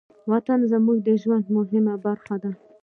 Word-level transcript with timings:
وطن 0.31 0.59
زموږ 0.71 0.97
د 1.07 1.09
ژوند 1.21 1.45
مهمه 1.55 1.95
برخه 2.05 2.35
ده. 2.43 2.51